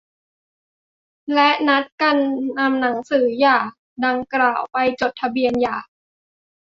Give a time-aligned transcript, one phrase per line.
[1.33, 2.17] และนัดกัน
[2.57, 3.57] นำหนังสือหย่า
[4.05, 5.77] ดังกล่าวไปจดทะเบียนหย่า